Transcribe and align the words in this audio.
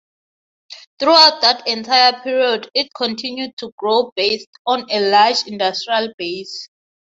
Throughout 0.97 1.41
that 1.41 1.67
entire 1.67 2.21
period, 2.23 2.71
it 2.73 2.87
continued 2.97 3.55
to 3.57 3.71
grow 3.77 4.11
based 4.15 4.49
on 4.65 4.87
a 4.89 4.99
large 5.11 5.45
industrial 5.45 6.11
base. 6.17 6.69